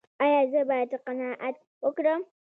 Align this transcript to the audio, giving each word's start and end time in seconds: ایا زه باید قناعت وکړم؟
ایا 0.23 0.41
زه 0.51 0.61
باید 0.69 0.91
قناعت 1.05 1.55
وکړم؟ 1.85 2.21